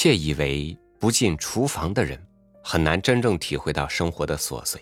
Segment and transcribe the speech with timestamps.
[0.00, 2.16] 窃以为不进厨房的人
[2.62, 4.80] 很难真正体会到生活的琐碎，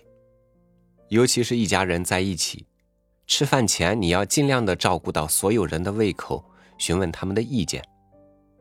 [1.08, 2.66] 尤其是一家人在一起，
[3.26, 6.44] 吃饭前你要尽量的照顾到所有人的胃口，
[6.76, 7.80] 询问他们的意见；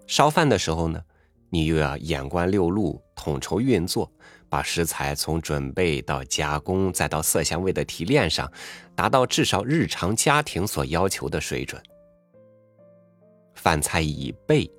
[0.08, 1.04] 烧饭的时候呢，
[1.50, 4.10] 你又要眼观六路，统筹运作，
[4.48, 8.50] 把食材从准备到加工再到色香味的提炼上，
[8.96, 11.84] 达到至少日常家庭所要求的水准。
[13.56, 14.72] 饭菜已备。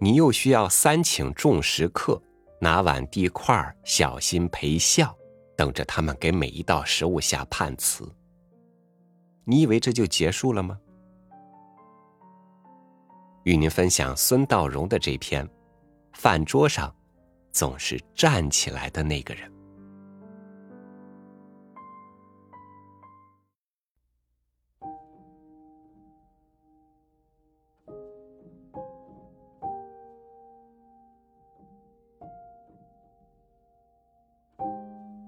[0.00, 2.20] 你又需要三请众食客，
[2.60, 5.16] 拿碗递筷，小心陪笑，
[5.56, 8.06] 等着他们给每一道食物下判词。
[9.44, 10.78] 你以为这就结束了吗？
[13.44, 15.46] 与您分享孙道荣的这篇
[16.12, 16.94] 《饭桌上
[17.52, 19.50] 总是站起来的那个人》。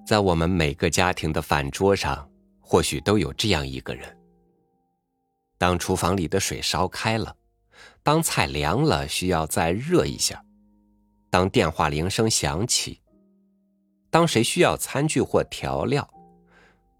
[0.06, 4.16] 在我们每个家庭的饭桌上，或许都有这样一个人。
[5.58, 7.36] 当厨房里的水烧开了，
[8.04, 10.44] 当菜凉了需要再热一下，
[11.28, 13.00] 当电话铃声响起，
[14.08, 16.08] 当谁需要餐具或调料，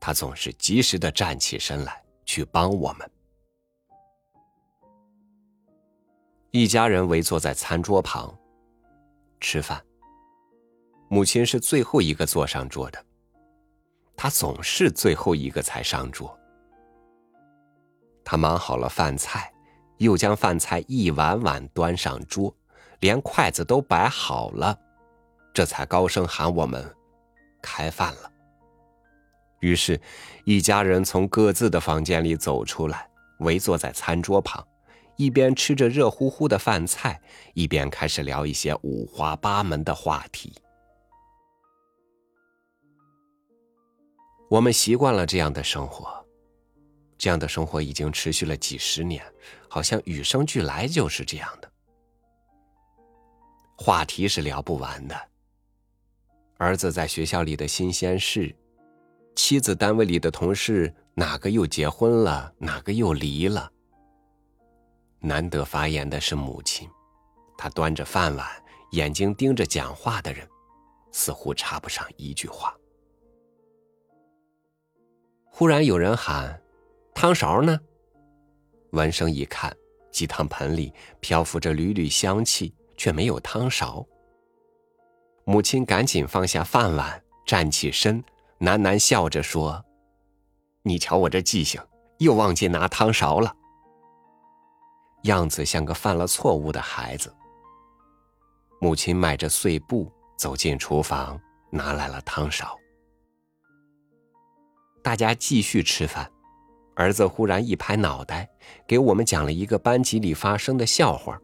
[0.01, 3.09] 他总是及时的站起身来去帮我们。
[6.51, 8.37] 一家人围坐在餐桌旁
[9.41, 9.81] 吃饭。
[11.09, 13.05] 母亲是最后一个坐上桌的，
[14.17, 16.37] 她总是最后一个才上桌。
[18.25, 19.53] 她忙好了饭菜，
[19.99, 22.55] 又将饭菜一碗碗端上桌，
[23.01, 24.77] 连筷子都摆好了，
[25.55, 26.93] 这才高声喊我们
[27.62, 28.33] 开饭了。
[29.61, 30.01] 于是，
[30.45, 34.67] 一家人从各自的房间里走出来，围坐在餐桌旁，
[35.17, 37.21] 一边吃着热乎乎的饭菜，
[37.55, 40.53] 一边开始聊一些五花八门的话题。
[44.49, 46.25] 我们习惯了这样的生活，
[47.19, 49.25] 这样的生活已经持续了几十年，
[49.69, 51.71] 好像与生俱来就是这样的。
[53.77, 55.17] 话题是聊不完的。
[56.59, 58.55] 儿子在学校里的新鲜事，
[59.35, 63.71] 妻子单位里的同事哪个又结婚了，哪个又离了。
[65.19, 66.89] 难得发言的是母亲，
[67.59, 68.49] 她端着饭碗，
[68.93, 70.49] 眼睛盯着讲话的人，
[71.11, 72.73] 似乎插不上一句话。
[75.59, 76.61] 忽然有人喊
[77.17, 77.81] ：“汤勺呢？”
[78.93, 79.75] 闻声一看，
[80.12, 84.05] 鸡汤盆里漂浮着缕缕香气，却没有汤勺。
[85.47, 88.22] 母亲赶紧放下饭碗，站起身，
[88.61, 89.83] 喃喃笑着说
[90.84, 91.81] ：“你瞧我这记性，
[92.19, 93.50] 又忘记拿汤勺了。”
[95.25, 97.34] 样子像个犯了错误的孩子。
[98.78, 101.41] 母亲迈着碎步走进厨房，
[101.71, 102.78] 拿来了汤勺。
[105.06, 106.28] 大家继续吃饭，
[106.97, 108.50] 儿子忽然一拍脑袋，
[108.89, 111.41] 给我们讲了一个班级里发生的笑话。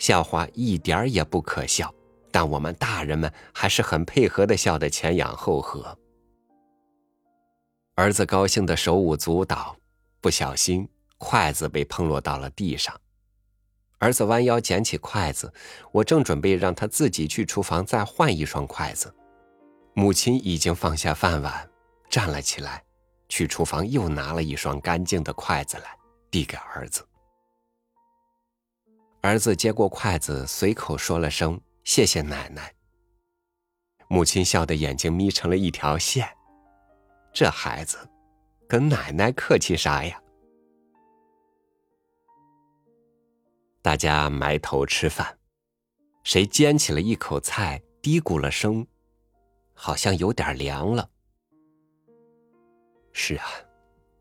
[0.00, 1.94] 笑话一点也不可笑，
[2.32, 5.96] 但我们大人们还是很配合的笑得前仰后合。
[7.94, 9.76] 儿子高兴的手舞足蹈，
[10.20, 10.88] 不小心
[11.18, 12.92] 筷子被碰落到了地上。
[13.98, 15.54] 儿子弯腰捡起筷子，
[15.92, 19.14] 我正准备让他自己去厨房再换一双筷子，
[19.94, 21.69] 母亲已经放下饭碗。
[22.10, 22.84] 站了起来，
[23.28, 25.96] 去厨房又拿了一双干净的筷子来，
[26.30, 27.06] 递给儿子。
[29.22, 32.74] 儿子接过筷子，随口说了声“谢谢奶奶”。
[34.08, 36.28] 母亲笑得眼睛眯成了一条线，
[37.32, 37.96] 这孩子，
[38.66, 40.20] 跟奶奶客气啥呀？
[43.82, 45.38] 大家埋头吃饭，
[46.24, 48.84] 谁捡起了一口菜，嘀咕了声，
[49.74, 51.08] 好像有点凉了。
[53.12, 53.46] 是啊，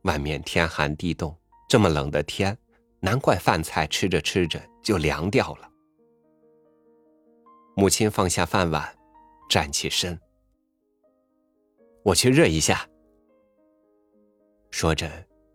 [0.03, 1.35] 外面天寒地冻，
[1.67, 2.57] 这么冷的天，
[2.99, 5.69] 难怪饭菜吃着吃着就凉掉了。
[7.75, 8.97] 母亲放下饭碗，
[9.49, 10.19] 站起身
[12.03, 12.85] ：“我去热一下。”
[14.71, 15.09] 说着，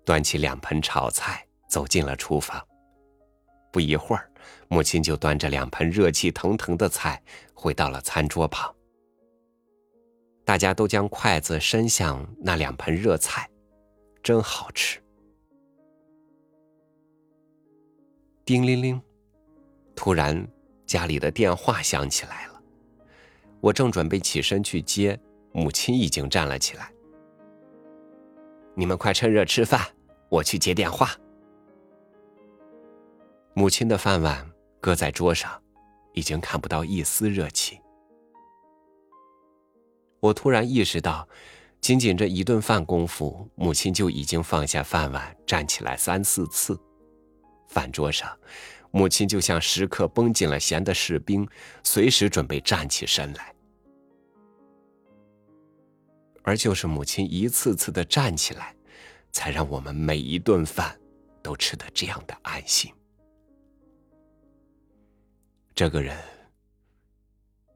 [0.04, 2.66] 端起两盆炒菜，走进了厨房。
[3.70, 4.30] 不一会儿，
[4.68, 7.22] 母亲就端着两盆热气腾腾的菜
[7.52, 8.74] 回到了餐桌旁。
[10.44, 13.48] 大家都将筷子伸向那两盆热菜，
[14.22, 15.00] 真好吃。
[18.44, 19.00] 叮铃铃，
[19.96, 20.46] 突然
[20.84, 22.60] 家里的电话响起来了。
[23.60, 25.18] 我正准备起身去接，
[25.52, 26.92] 母亲已经站了起来。
[28.74, 29.80] 你们快趁热吃饭，
[30.28, 31.16] 我去接电话。
[33.54, 34.46] 母亲的饭碗
[34.78, 35.62] 搁在桌上，
[36.12, 37.80] 已经看不到一丝热情。
[40.24, 41.28] 我突然意识到，
[41.82, 46.80] 仅仅这一顿饭功夫，母亲就已经放下饭碗，站起来三四次。
[47.68, 48.34] 饭桌上，
[48.90, 51.46] 母亲就像时刻绷紧了弦的士兵，
[51.82, 53.54] 随时准备站起身来。
[56.42, 58.74] 而就是母亲一次次的站起来，
[59.30, 60.98] 才让我们每一顿饭
[61.42, 62.90] 都吃得这样的安心。
[65.74, 66.16] 这个人，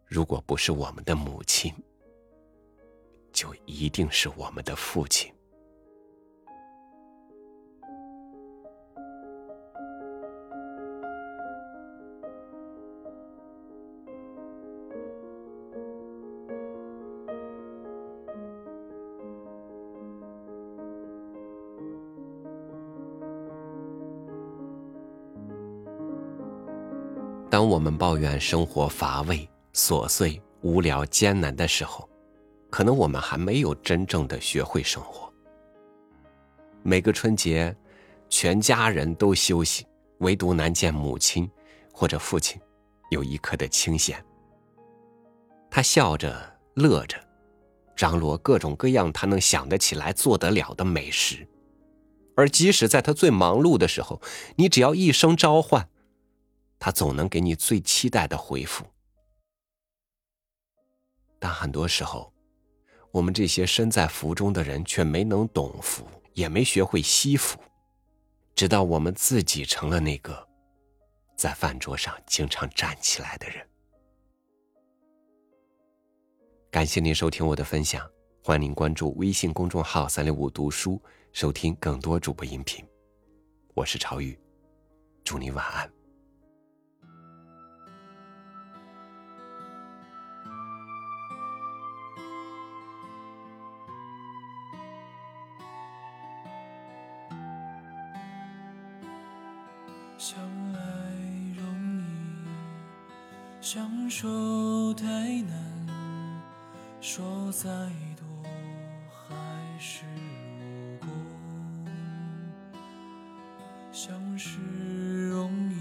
[0.06, 1.74] 如果不是我们的母亲，
[3.32, 5.32] 就一定是我们的父亲。
[27.50, 32.08] 当我们抱怨生活乏味、琐碎、无聊、艰难的时候，
[32.70, 35.32] 可能我们还没有真正的学会生活。
[36.82, 37.74] 每个春节，
[38.28, 39.86] 全家人都休息，
[40.18, 41.50] 唯独难见母亲
[41.92, 42.60] 或者父亲
[43.10, 44.24] 有一刻的清闲。
[45.70, 47.18] 他笑着乐着，
[47.96, 51.46] 张罗各种各样他能想得起来、做得了的美食。
[52.36, 54.22] 而即使在他最忙碌的时候，
[54.56, 55.88] 你只要一声召唤，
[56.78, 58.84] 他总能给你最期待的回复。
[61.40, 62.32] 但很多时候，
[63.18, 67.58] 我们这些身在福中的人却没能懂福，也没学会惜福，
[68.54, 70.48] 直到我们自己成了那个
[71.36, 73.68] 在饭桌上经常站起来的人。
[76.70, 78.08] 感谢您收听我的分享，
[78.40, 81.02] 欢迎您关注微信公众号“三六五读书”，
[81.34, 82.86] 收听更多主播音频。
[83.74, 84.38] 我是朝雨，
[85.24, 85.97] 祝你晚安。
[100.18, 100.36] 相
[100.74, 100.80] 爱
[101.56, 102.04] 容易，
[103.60, 104.26] 相守
[104.94, 105.06] 太
[105.42, 105.56] 难。
[107.00, 107.68] 说再
[108.16, 108.26] 多
[109.08, 110.02] 还是
[111.02, 111.08] 无功。
[113.92, 114.58] 相识
[115.28, 115.76] 容易，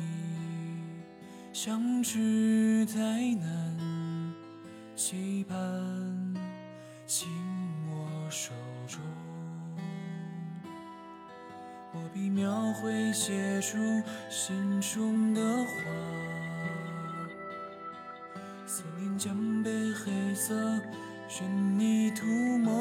[1.51, 3.75] 相知太难。
[4.95, 5.57] 期盼
[11.97, 13.77] 我笔描绘，写出
[14.29, 15.71] 心中的话。
[18.67, 20.53] 思念将被黑色
[21.27, 21.43] 悬
[21.79, 22.25] 泥涂
[22.59, 22.71] 抹，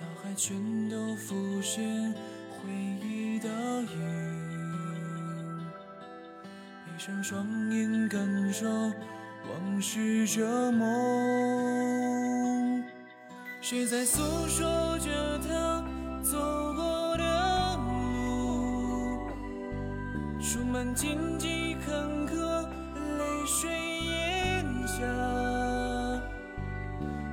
[0.00, 0.56] 脑海全
[0.88, 2.12] 都浮现
[2.50, 2.68] 回
[3.00, 3.88] 忆的影。
[6.84, 10.84] 闭上双眼，感受往事折磨。
[13.60, 15.73] 谁在诉说着他？
[16.24, 16.38] 走
[16.74, 19.20] 过的路，
[20.40, 21.94] 充满荆棘坎
[22.26, 22.34] 坷，
[23.18, 23.70] 泪水
[24.06, 25.02] 咽下。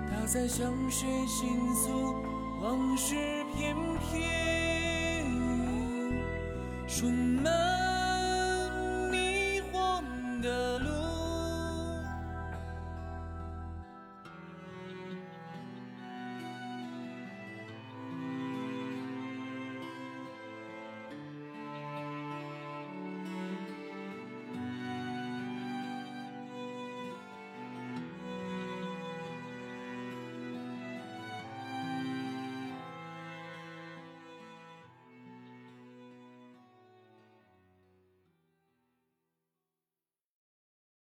[0.10, 2.22] 他在向谁倾诉
[2.62, 3.16] 往事
[3.56, 3.74] 翩
[4.12, 5.24] 翩？
[6.86, 7.10] 充
[7.42, 7.50] 满
[9.10, 10.04] 迷惘
[10.42, 10.91] 的路。